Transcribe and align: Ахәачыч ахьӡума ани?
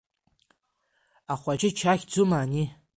Ахәачыч 1.33 1.77
ахьӡума 1.91 2.37
ани? 2.43 2.63